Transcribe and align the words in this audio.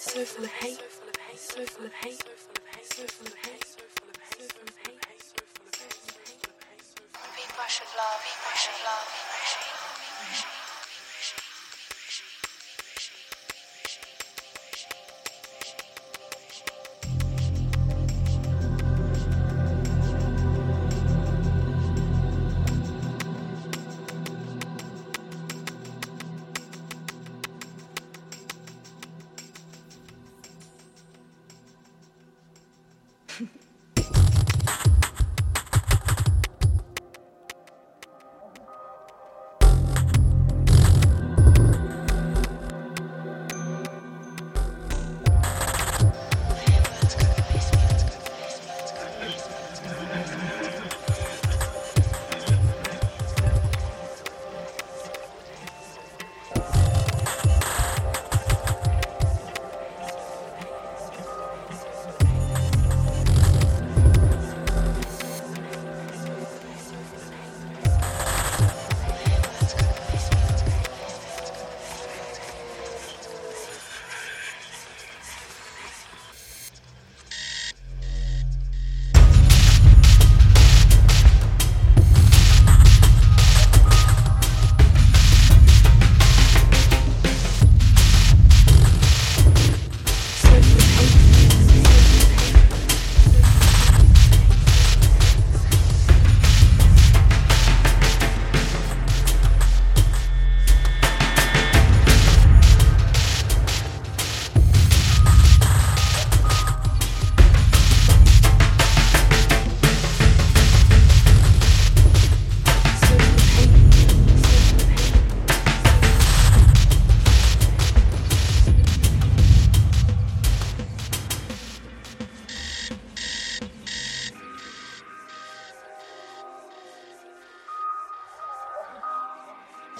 so 0.00 0.24
full 0.24 0.44
of 0.44 0.50
hate, 0.50 0.78
so 0.78 0.86
full 0.88 1.08
of 1.10 1.16
haters, 1.20 1.68
full 1.68 1.84
of 1.84 1.92
haters, 1.92 3.10
full 3.12 3.26
of 3.26 3.34
hates, 3.44 3.76
full 3.76 4.08
of 4.08 4.16
haters, 4.16 4.56
hate, 5.06 5.20
so 5.20 5.44
full 5.52 5.68
of 5.68 5.76
hate. 5.76 6.40
People 7.36 7.68
should 7.68 7.92
love, 8.00 8.20
people 8.24 8.56
should 8.56 8.80
love, 8.80 9.04
people 9.12 9.44
should 9.44 10.48
love. 10.48 10.59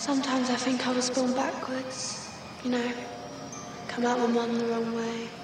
Sometimes 0.00 0.48
I 0.48 0.56
think 0.56 0.86
I 0.86 0.92
was 0.94 1.10
born 1.10 1.34
backwards, 1.34 2.40
you 2.64 2.70
know, 2.70 2.92
come 3.86 4.06
out 4.06 4.18
my 4.18 4.26
mum 4.28 4.58
the 4.58 4.64
wrong 4.64 4.96
way. 4.96 5.39